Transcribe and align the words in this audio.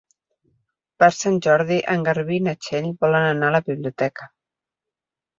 Per 1.01 1.09
Sant 1.17 1.35
Jordi 1.47 1.77
en 1.95 2.05
Garbí 2.07 2.39
i 2.41 2.43
na 2.45 2.53
Txell 2.65 2.87
volen 3.05 3.25
anar 3.35 3.49
a 3.53 3.55
la 3.57 3.61
biblioteca. 3.67 4.27